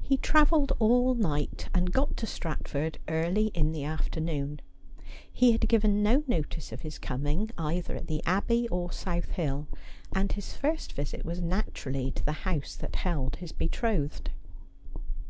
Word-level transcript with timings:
He 0.00 0.16
travelled 0.16 0.72
all 0.78 1.12
night 1.14 1.68
and 1.74 1.92
got 1.92 2.16
to 2.16 2.26
Stratford 2.26 2.96
early 3.06 3.48
in 3.48 3.70
the 3.70 3.84
afternoon. 3.84 4.60
He 5.30 5.52
had 5.52 5.68
given 5.68 6.02
no 6.02 6.24
notice 6.26 6.72
of 6.72 6.80
his 6.80 6.98
coming, 6.98 7.50
either 7.58 7.96
at 7.96 8.06
the 8.06 8.24
Abbey 8.24 8.66
or 8.68 8.92
South 8.92 9.28
Hill, 9.32 9.66
and 10.10 10.32
his 10.32 10.54
first 10.56 10.94
visit 10.94 11.22
was 11.26 11.42
naturaUy 11.42 12.14
to 12.14 12.24
the 12.24 12.32
house 12.48 12.74
that 12.76 12.96
held 12.96 13.36
his 13.36 13.52
betrothed. 13.52 14.30